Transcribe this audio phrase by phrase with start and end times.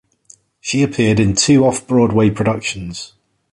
[0.59, 3.13] She appeared in two off-Broadway productions.